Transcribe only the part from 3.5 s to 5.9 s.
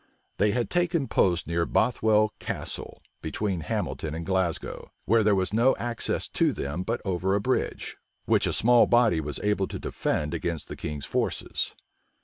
Hamilton and Glasgow, where there was no